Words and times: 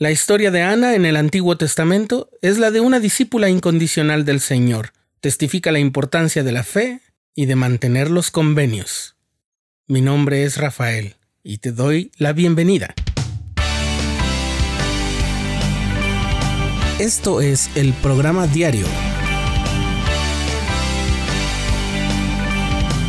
La 0.00 0.10
historia 0.10 0.50
de 0.50 0.62
Ana 0.62 0.94
en 0.94 1.04
el 1.04 1.14
Antiguo 1.14 1.58
Testamento 1.58 2.30
es 2.40 2.56
la 2.56 2.70
de 2.70 2.80
una 2.80 3.00
discípula 3.00 3.50
incondicional 3.50 4.24
del 4.24 4.40
Señor. 4.40 4.94
Testifica 5.20 5.72
la 5.72 5.78
importancia 5.78 6.42
de 6.42 6.52
la 6.52 6.62
fe 6.62 7.02
y 7.34 7.44
de 7.44 7.54
mantener 7.54 8.10
los 8.10 8.30
convenios. 8.30 9.16
Mi 9.86 10.00
nombre 10.00 10.44
es 10.44 10.56
Rafael 10.56 11.16
y 11.42 11.58
te 11.58 11.72
doy 11.72 12.12
la 12.16 12.32
bienvenida. 12.32 12.94
Esto 16.98 17.42
es 17.42 17.68
el 17.76 17.92
programa 17.92 18.46
diario 18.46 18.86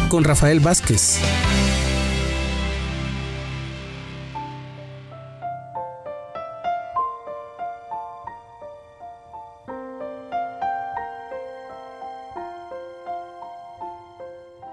con 0.09 0.25
Rafael 0.25 0.59
Vázquez. 0.59 1.21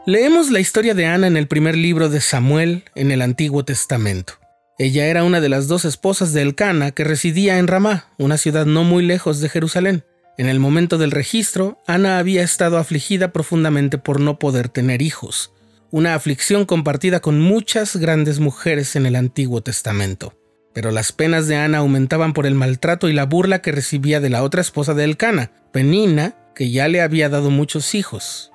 Leemos 0.09 0.51
la 0.51 0.59
historia 0.59 0.95
de 0.95 1.05
Ana 1.05 1.27
en 1.27 1.37
el 1.37 1.49
primer 1.49 1.77
libro 1.77 2.09
de 2.09 2.23
Samuel 2.23 2.85
en 2.95 3.11
el 3.11 3.21
Antiguo 3.21 3.67
Testamento. 3.67 4.39
Ella 4.79 5.05
era 5.05 5.23
una 5.23 5.43
de 5.43 5.51
las 5.51 5.69
dos 5.69 5.85
esposas 5.85 6.33
de 6.33 6.41
Elcana 6.41 6.93
que 6.93 7.05
residía 7.05 7.59
en 7.59 7.67
Ramá, 7.67 8.07
una 8.17 8.39
ciudad 8.39 8.65
no 8.65 8.85
muy 8.85 9.05
lejos 9.05 9.41
de 9.41 9.51
Jerusalén. 9.51 10.05
En 10.39 10.47
el 10.47 10.61
momento 10.61 10.97
del 10.97 11.11
registro, 11.11 11.79
Ana 11.87 12.19
había 12.19 12.43
estado 12.43 12.79
afligida 12.79 13.35
profundamente 13.35 13.99
por 13.99 14.19
no 14.19 14.39
poder 14.39 14.71
tener 14.71 15.03
hijos, 15.03 15.53
una 15.91 16.15
aflicción 16.15 16.65
compartida 16.65 17.21
con 17.21 17.39
muchas 17.39 17.95
grandes 17.97 18.41
mujeres 18.41 18.97
en 18.97 19.05
el 19.05 19.15
Antiguo 19.15 19.61
Testamento. 19.61 20.33
Pero 20.73 20.91
las 20.91 21.13
penas 21.13 21.49
de 21.49 21.57
Ana 21.57 21.79
aumentaban 21.79 22.33
por 22.33 22.47
el 22.47 22.55
maltrato 22.55 23.11
y 23.11 23.13
la 23.13 23.27
burla 23.27 23.61
que 23.61 23.73
recibía 23.73 24.21
de 24.21 24.31
la 24.31 24.43
otra 24.43 24.63
esposa 24.63 24.95
de 24.95 25.05
Elcana, 25.05 25.53
Penina, 25.71 26.35
que 26.55 26.71
ya 26.71 26.89
le 26.89 27.03
había 27.03 27.29
dado 27.29 27.51
muchos 27.51 27.95
hijos. 27.95 28.53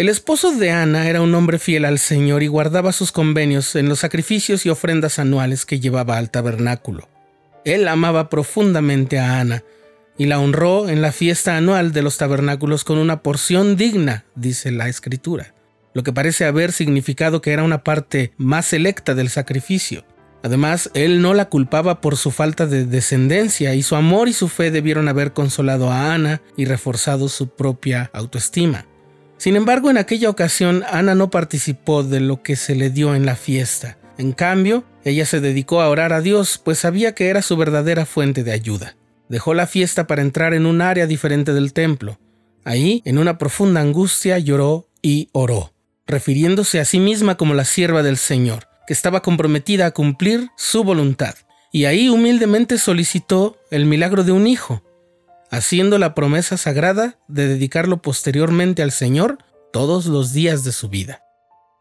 El 0.00 0.08
esposo 0.08 0.52
de 0.52 0.70
Ana 0.70 1.10
era 1.10 1.20
un 1.20 1.34
hombre 1.34 1.58
fiel 1.58 1.84
al 1.84 1.98
Señor 1.98 2.42
y 2.42 2.46
guardaba 2.46 2.90
sus 2.90 3.12
convenios 3.12 3.76
en 3.76 3.90
los 3.90 3.98
sacrificios 3.98 4.64
y 4.64 4.70
ofrendas 4.70 5.18
anuales 5.18 5.66
que 5.66 5.78
llevaba 5.78 6.16
al 6.16 6.30
tabernáculo. 6.30 7.06
Él 7.66 7.86
amaba 7.86 8.30
profundamente 8.30 9.18
a 9.18 9.40
Ana 9.40 9.62
y 10.16 10.24
la 10.24 10.40
honró 10.40 10.88
en 10.88 11.02
la 11.02 11.12
fiesta 11.12 11.58
anual 11.58 11.92
de 11.92 12.00
los 12.00 12.16
tabernáculos 12.16 12.82
con 12.82 12.96
una 12.96 13.22
porción 13.22 13.76
digna, 13.76 14.24
dice 14.34 14.70
la 14.70 14.88
escritura, 14.88 15.52
lo 15.92 16.02
que 16.02 16.14
parece 16.14 16.46
haber 16.46 16.72
significado 16.72 17.42
que 17.42 17.52
era 17.52 17.62
una 17.62 17.84
parte 17.84 18.32
más 18.38 18.64
selecta 18.64 19.14
del 19.14 19.28
sacrificio. 19.28 20.06
Además, 20.42 20.90
él 20.94 21.20
no 21.20 21.34
la 21.34 21.50
culpaba 21.50 22.00
por 22.00 22.16
su 22.16 22.30
falta 22.30 22.66
de 22.66 22.86
descendencia 22.86 23.74
y 23.74 23.82
su 23.82 23.96
amor 23.96 24.30
y 24.30 24.32
su 24.32 24.48
fe 24.48 24.70
debieron 24.70 25.08
haber 25.08 25.34
consolado 25.34 25.90
a 25.90 26.14
Ana 26.14 26.40
y 26.56 26.64
reforzado 26.64 27.28
su 27.28 27.50
propia 27.50 28.10
autoestima. 28.14 28.86
Sin 29.40 29.56
embargo, 29.56 29.88
en 29.88 29.96
aquella 29.96 30.28
ocasión 30.28 30.84
Ana 30.90 31.14
no 31.14 31.30
participó 31.30 32.02
de 32.02 32.20
lo 32.20 32.42
que 32.42 32.56
se 32.56 32.74
le 32.74 32.90
dio 32.90 33.14
en 33.14 33.24
la 33.24 33.36
fiesta. 33.36 33.96
En 34.18 34.32
cambio, 34.32 34.84
ella 35.02 35.24
se 35.24 35.40
dedicó 35.40 35.80
a 35.80 35.88
orar 35.88 36.12
a 36.12 36.20
Dios, 36.20 36.60
pues 36.62 36.80
sabía 36.80 37.14
que 37.14 37.28
era 37.28 37.40
su 37.40 37.56
verdadera 37.56 38.04
fuente 38.04 38.44
de 38.44 38.52
ayuda. 38.52 38.98
Dejó 39.30 39.54
la 39.54 39.66
fiesta 39.66 40.06
para 40.06 40.20
entrar 40.20 40.52
en 40.52 40.66
un 40.66 40.82
área 40.82 41.06
diferente 41.06 41.54
del 41.54 41.72
templo. 41.72 42.20
Ahí, 42.64 43.00
en 43.06 43.16
una 43.16 43.38
profunda 43.38 43.80
angustia, 43.80 44.38
lloró 44.38 44.90
y 45.00 45.30
oró, 45.32 45.72
refiriéndose 46.06 46.78
a 46.78 46.84
sí 46.84 47.00
misma 47.00 47.38
como 47.38 47.54
la 47.54 47.64
sierva 47.64 48.02
del 48.02 48.18
Señor, 48.18 48.68
que 48.86 48.92
estaba 48.92 49.22
comprometida 49.22 49.86
a 49.86 49.92
cumplir 49.92 50.50
su 50.58 50.84
voluntad. 50.84 51.34
Y 51.72 51.86
ahí 51.86 52.10
humildemente 52.10 52.76
solicitó 52.76 53.56
el 53.70 53.86
milagro 53.86 54.22
de 54.22 54.32
un 54.32 54.46
hijo, 54.46 54.82
haciendo 55.50 55.98
la 55.98 56.14
promesa 56.14 56.56
sagrada 56.56 57.18
de 57.28 57.48
dedicarlo 57.48 58.02
posteriormente 58.02 58.82
al 58.82 58.92
Señor 58.92 59.38
todos 59.72 60.06
los 60.06 60.32
días 60.32 60.64
de 60.64 60.72
su 60.72 60.88
vida. 60.88 61.22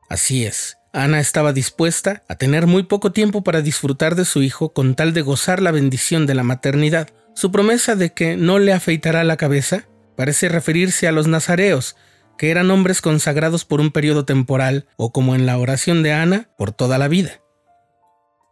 Así 0.10 0.46
es, 0.46 0.78
Ana 0.92 1.20
estaba 1.20 1.54
dispuesta 1.54 2.24
a 2.28 2.36
tener 2.36 2.66
muy 2.66 2.84
poco 2.84 3.12
tiempo 3.12 3.44
para 3.44 3.62
disfrutar 3.62 4.16
de 4.16 4.26
su 4.26 4.42
hijo 4.42 4.74
con 4.74 4.96
tal 4.96 5.14
de 5.14 5.22
gozar 5.22 5.62
la 5.62 5.72
bendición 5.72 6.26
de 6.26 6.34
la 6.34 6.44
maternidad. 6.44 7.10
Su 7.36 7.52
promesa 7.52 7.96
de 7.96 8.12
que 8.12 8.38
no 8.38 8.58
le 8.60 8.74
afeitará 8.74 9.24
la 9.24 9.38
cabeza 9.38 9.86
parece 10.16 10.50
referirse 10.50 11.08
a 11.08 11.12
los 11.12 11.28
nazareos, 11.28 11.96
que 12.38 12.50
eran 12.50 12.72
hombres 12.72 13.02
consagrados 13.02 13.66
por 13.66 13.82
un 13.82 13.92
periodo 13.92 14.26
temporal 14.26 14.88
o 14.98 15.12
como 15.12 15.36
en 15.36 15.46
la 15.46 15.58
oración 15.58 16.04
de 16.04 16.14
Ana, 16.14 16.50
por 16.58 16.72
toda 16.72 16.98
la 16.98 17.08
vida. 17.08 17.42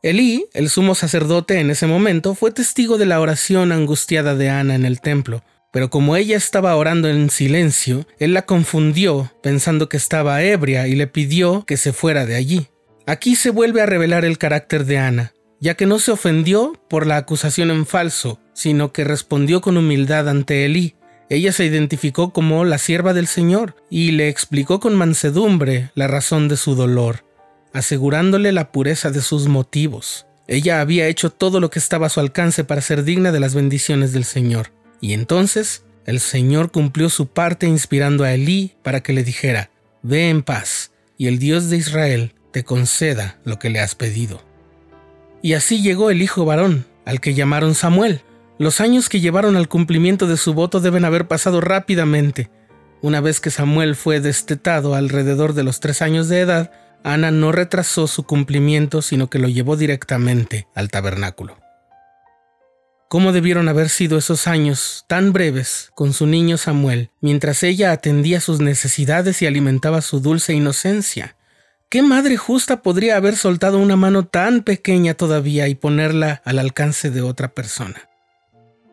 Elí, 0.03 0.45
el 0.53 0.69
sumo 0.69 0.93
sacerdote 0.93 1.59
en 1.59 1.71
ese 1.71 1.87
momento, 1.87 2.35
fue 2.35 2.51
testigo 2.51 2.99
de 2.99 3.07
la 3.07 3.19
oración 3.19 3.71
angustiada 3.71 4.35
de 4.35 4.49
Ana 4.49 4.75
en 4.75 4.85
el 4.85 5.01
templo, 5.01 5.43
pero 5.73 5.89
como 5.89 6.15
ella 6.15 6.37
estaba 6.37 6.75
orando 6.75 7.09
en 7.09 7.31
silencio, 7.31 8.05
él 8.19 8.35
la 8.35 8.43
confundió 8.43 9.31
pensando 9.41 9.89
que 9.89 9.97
estaba 9.97 10.43
ebria 10.43 10.87
y 10.87 10.93
le 10.93 11.07
pidió 11.07 11.65
que 11.65 11.77
se 11.77 11.93
fuera 11.93 12.27
de 12.27 12.35
allí. 12.35 12.67
Aquí 13.07 13.35
se 13.35 13.49
vuelve 13.49 13.81
a 13.81 13.87
revelar 13.87 14.23
el 14.23 14.37
carácter 14.37 14.85
de 14.85 14.99
Ana, 14.99 15.33
ya 15.59 15.73
que 15.73 15.87
no 15.87 15.97
se 15.97 16.11
ofendió 16.11 16.73
por 16.89 17.07
la 17.07 17.17
acusación 17.17 17.71
en 17.71 17.87
falso, 17.87 18.39
sino 18.53 18.93
que 18.93 19.03
respondió 19.03 19.61
con 19.61 19.77
humildad 19.77 20.29
ante 20.29 20.65
Elí. 20.65 20.95
Ella 21.29 21.51
se 21.51 21.65
identificó 21.65 22.31
como 22.31 22.65
la 22.65 22.77
sierva 22.77 23.15
del 23.15 23.27
Señor 23.27 23.75
y 23.89 24.11
le 24.11 24.29
explicó 24.29 24.79
con 24.79 24.95
mansedumbre 24.95 25.89
la 25.95 26.07
razón 26.07 26.47
de 26.49 26.55
su 26.55 26.75
dolor 26.75 27.26
asegurándole 27.73 28.51
la 28.51 28.71
pureza 28.71 29.11
de 29.11 29.21
sus 29.21 29.47
motivos. 29.47 30.25
Ella 30.47 30.79
había 30.81 31.07
hecho 31.07 31.29
todo 31.29 31.59
lo 31.59 31.69
que 31.69 31.79
estaba 31.79 32.07
a 32.07 32.09
su 32.09 32.19
alcance 32.19 32.63
para 32.63 32.81
ser 32.81 33.03
digna 33.03 33.31
de 33.31 33.39
las 33.39 33.53
bendiciones 33.53 34.13
del 34.13 34.23
Señor. 34.23 34.71
Y 35.01 35.13
entonces 35.13 35.83
el 36.05 36.19
Señor 36.21 36.71
cumplió 36.71 37.09
su 37.09 37.27
parte 37.27 37.67
inspirando 37.67 38.23
a 38.23 38.33
Elí 38.33 38.75
para 38.81 39.01
que 39.01 39.13
le 39.13 39.23
dijera, 39.23 39.69
Ve 40.03 40.29
en 40.29 40.41
paz, 40.41 40.91
y 41.17 41.27
el 41.27 41.37
Dios 41.37 41.69
de 41.69 41.77
Israel 41.77 42.33
te 42.51 42.63
conceda 42.63 43.39
lo 43.43 43.59
que 43.59 43.69
le 43.69 43.81
has 43.81 43.95
pedido. 43.95 44.41
Y 45.41 45.53
así 45.53 45.81
llegó 45.81 46.09
el 46.09 46.21
hijo 46.21 46.45
varón, 46.45 46.85
al 47.05 47.19
que 47.19 47.33
llamaron 47.33 47.75
Samuel. 47.75 48.21
Los 48.57 48.79
años 48.81 49.09
que 49.09 49.19
llevaron 49.19 49.55
al 49.55 49.67
cumplimiento 49.67 50.27
de 50.27 50.37
su 50.37 50.53
voto 50.53 50.79
deben 50.79 51.05
haber 51.05 51.27
pasado 51.27 51.61
rápidamente. 51.61 52.49
Una 53.01 53.21
vez 53.21 53.39
que 53.39 53.51
Samuel 53.51 53.95
fue 53.95 54.19
destetado 54.19 54.95
alrededor 54.95 55.53
de 55.53 55.63
los 55.63 55.79
tres 55.79 56.01
años 56.01 56.29
de 56.29 56.39
edad, 56.39 56.71
Ana 57.07 57.31
no 57.31 57.53
retrasó 57.53 58.05
su 58.05 58.23
cumplimiento, 58.23 59.01
sino 59.01 59.29
que 59.29 59.39
lo 59.39 59.47
llevó 59.47 59.77
directamente 59.77 60.67
al 60.75 60.89
tabernáculo. 60.89 61.57
¿Cómo 63.07 63.31
debieron 63.31 63.69
haber 63.69 63.87
sido 63.87 64.17
esos 64.17 64.45
años 64.45 65.05
tan 65.07 65.31
breves 65.31 65.89
con 65.95 66.11
su 66.11 66.27
niño 66.27 66.57
Samuel, 66.57 67.11
mientras 67.21 67.63
ella 67.63 67.93
atendía 67.93 68.41
sus 68.41 68.59
necesidades 68.59 69.41
y 69.41 69.45
alimentaba 69.45 70.01
su 70.01 70.19
dulce 70.19 70.53
inocencia? 70.53 71.37
¿Qué 71.87 72.01
madre 72.01 72.35
justa 72.35 72.81
podría 72.81 73.15
haber 73.15 73.37
soltado 73.37 73.77
una 73.77 73.95
mano 73.95 74.25
tan 74.25 74.63
pequeña 74.63 75.13
todavía 75.13 75.69
y 75.69 75.75
ponerla 75.75 76.41
al 76.43 76.59
alcance 76.59 77.09
de 77.09 77.21
otra 77.21 77.53
persona? 77.53 78.09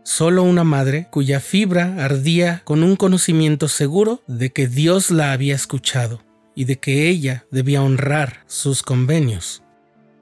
Solo 0.05 0.45
una 0.45 0.63
madre 0.63 1.09
cuya 1.11 1.41
fibra 1.41 1.97
ardía 1.99 2.63
con 2.63 2.85
un 2.85 2.95
conocimiento 2.95 3.67
seguro 3.67 4.23
de 4.29 4.51
que 4.51 4.69
Dios 4.69 5.11
la 5.11 5.33
había 5.33 5.57
escuchado 5.57 6.24
y 6.55 6.65
de 6.65 6.79
que 6.79 7.09
ella 7.09 7.47
debía 7.51 7.83
honrar 7.83 8.45
sus 8.47 8.83
convenios. 8.83 9.63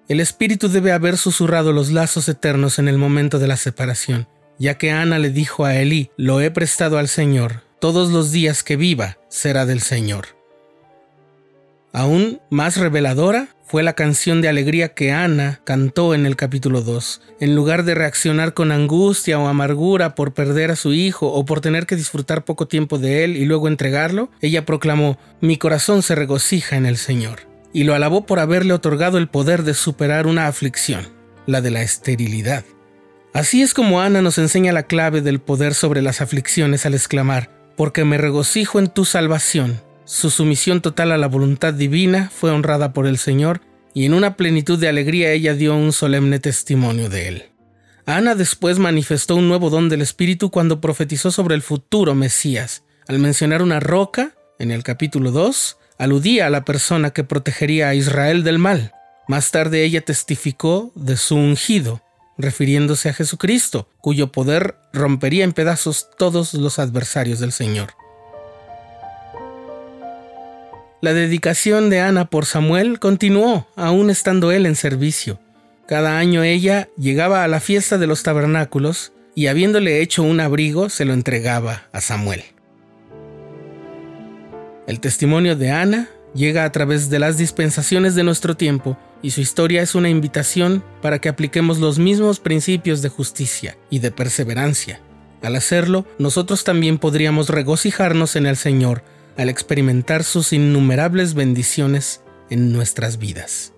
El 0.09 0.21
Espíritu 0.21 0.69
debe 0.69 0.93
haber 0.93 1.17
susurrado 1.17 1.73
los 1.73 1.91
lazos 1.91 2.29
eternos 2.29 2.79
en 2.79 2.89
el 2.89 2.99
momento 2.99 3.39
de 3.39 3.47
la 3.47 3.57
separación, 3.57 4.29
ya 4.59 4.77
que 4.77 4.91
Ana 4.91 5.19
le 5.19 5.31
dijo 5.31 5.65
a 5.65 5.77
Elí, 5.77 6.11
lo 6.17 6.41
he 6.41 6.51
prestado 6.51 6.99
al 6.99 7.09
Señor, 7.09 7.63
todos 7.81 8.11
los 8.11 8.31
días 8.31 8.63
que 8.63 8.77
viva 8.77 9.19
será 9.29 9.67
del 9.67 9.81
Señor. 9.81 10.42
Aún 11.95 12.41
más 12.49 12.79
reveladora 12.79 13.49
fue 13.67 13.83
la 13.83 13.93
canción 13.93 14.41
de 14.41 14.49
alegría 14.49 14.95
que 14.95 15.13
Ana 15.13 15.61
cantó 15.65 16.15
en 16.15 16.25
el 16.25 16.37
capítulo 16.37 16.81
2. 16.81 17.21
En 17.39 17.55
lugar 17.55 17.85
de 17.85 17.95
reaccionar 17.95 18.55
con 18.55 18.73
angustia 18.73 19.39
o 19.39 19.47
amargura 19.47 20.15
por 20.15 20.33
perder 20.33 20.71
a 20.71 20.77
su 20.77 20.95
hijo 20.95 21.27
o 21.29 21.45
por 21.45 21.61
tener 21.61 21.85
que 21.85 21.97
disfrutar 21.97 22.47
poco 22.47 22.67
tiempo 22.67 22.99
de 22.99 23.25
él 23.25 23.37
y 23.37 23.45
luego 23.45 23.69
entregarlo, 23.69 24.31
ella 24.41 24.65
proclamó, 24.65 25.19
Mi 25.43 25.59
corazón 25.59 26.03
se 26.03 26.15
regocija 26.15 26.77
en 26.77 26.87
el 26.87 26.97
Señor, 26.97 27.41
y 27.75 27.85
lo 27.85 27.95
alabó 27.95 28.25
por 28.25 28.41
haberle 28.41 28.73
otorgado 28.73 29.19
el 29.19 29.29
poder 29.29 29.63
de 29.63 29.75
superar 29.75 30.27
una 30.27 30.47
aflicción, 30.47 31.09
la 31.47 31.61
de 31.61 31.73
la 31.73 31.83
esterilidad. 31.83 32.65
Así 33.35 33.61
es 33.61 33.75
como 33.75 34.01
Ana 34.01 34.23
nos 34.23 34.39
enseña 34.39 34.73
la 34.73 34.85
clave 34.85 35.21
del 35.21 35.41
poder 35.41 35.75
sobre 35.75 36.01
las 36.01 36.23
aflicciones 36.23 36.87
al 36.87 36.95
exclamar, 36.95 37.51
porque 37.77 38.05
me 38.05 38.17
regocijo 38.17 38.79
en 38.79 38.89
tu 38.89 39.05
salvación 39.05 39.81
su 40.05 40.31
sumisión 40.31 40.81
total 40.81 41.13
a 41.13 41.19
la 41.19 41.29
voluntad 41.29 41.75
divina 41.75 42.31
fue 42.35 42.51
honrada 42.51 42.93
por 42.93 43.07
el 43.07 43.19
Señor 43.19 43.61
y 43.95 44.05
en 44.05 44.15
una 44.15 44.37
plenitud 44.37 44.79
de 44.79 44.89
alegría 44.89 45.33
ella 45.33 45.55
dio 45.55 45.77
un 45.77 45.93
solemne 45.93 46.39
testimonio 46.39 47.09
de 47.09 47.29
él. 47.29 47.45
Ana 48.05 48.35
después 48.35 48.79
manifestó 48.79 49.37
un 49.37 49.49
nuevo 49.49 49.71
don 49.71 49.89
del 49.89 50.03
Espíritu 50.03 50.51
cuando 50.51 50.81
profetizó 50.81 51.31
sobre 51.31 51.55
el 51.55 51.63
futuro 51.63 52.15
Mesías. 52.15 52.83
Al 53.07 53.19
mencionar 53.19 53.63
una 53.63 53.81
roca, 53.81 54.35
en 54.59 54.71
el 54.71 54.83
capítulo 54.83 55.31
2, 55.31 55.77
aludía 55.99 56.47
a 56.47 56.51
la 56.51 56.65
persona 56.65 57.11
que 57.11 57.23
protegería 57.23 57.89
a 57.89 57.95
Israel 57.95 58.43
del 58.43 58.59
mal. 58.59 58.93
Más 59.29 59.53
tarde 59.53 59.85
ella 59.85 60.01
testificó 60.01 60.91
de 60.97 61.17
su 61.17 61.37
ungido, 61.37 62.03
refiriéndose 62.39 63.09
a 63.09 63.15
Jesucristo, 63.15 63.89
cuyo 64.01 64.33
poder 64.33 64.77
rompería 64.93 65.45
en 65.45 65.53
pedazos 65.53 66.09
todos 66.19 66.55
los 66.55 66.81
adversarios 66.81 67.39
del 67.39 67.53
Señor. 67.53 67.95
La 71.03 71.13
dedicación 71.13 71.91
de 71.91 71.99
Ana 71.99 72.27
por 72.27 72.47
Samuel 72.47 73.01
continuó, 73.01 73.67
aún 73.75 74.09
estando 74.09 74.53
él 74.53 74.67
en 74.67 74.77
servicio. 74.77 75.41
Cada 75.89 76.17
año 76.17 76.45
ella 76.45 76.91
llegaba 76.97 77.43
a 77.43 77.49
la 77.49 77.59
fiesta 77.59 77.99
de 77.99 78.07
los 78.07 78.23
tabernáculos 78.23 79.13
y 79.35 79.49
habiéndole 79.49 80.01
hecho 80.01 80.23
un 80.23 80.39
abrigo 80.39 80.91
se 80.91 81.05
lo 81.05 81.13
entregaba 81.13 81.89
a 81.93 82.01
Samuel. 82.01 82.45
El 84.87 85.01
testimonio 85.01 85.57
de 85.57 85.73
Ana 85.73 86.09
llega 86.37 86.65
a 86.65 86.71
través 86.71 87.11
de 87.11 87.19
las 87.19 87.37
dispensaciones 87.37 88.15
de 88.15 88.23
nuestro 88.23 88.57
tiempo 88.57 88.97
y 89.23 89.33
su 89.33 89.41
historia 89.41 89.83
es 89.83 89.97
una 89.97 90.09
invitación 90.09 90.85
para 91.03 91.19
que 91.19 91.29
apliquemos 91.29 91.81
los 91.81 91.99
mismos 91.99 92.39
principios 92.39 93.03
de 93.03 93.09
justicia 93.09 93.77
y 93.91 93.99
de 93.99 94.13
perseverancia. 94.13 95.01
Al 95.43 95.57
hacerlo, 95.57 96.07
nosotros 96.21 96.63
también 96.63 96.99
podríamos 96.99 97.49
regocijarnos 97.49 98.37
en 98.37 98.47
el 98.47 98.57
Señor 98.57 99.03
al 99.37 99.49
experimentar 99.49 100.25
sus 100.25 100.53
innumerables 100.53 101.35
bendiciones 101.35 102.23
en 102.51 102.73
nuestras 102.73 103.19
vidas. 103.19 103.73